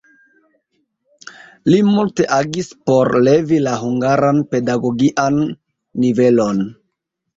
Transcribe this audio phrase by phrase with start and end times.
[1.73, 5.39] Li multe agis por levi la hungaran pedagogian
[6.05, 6.65] nivelon.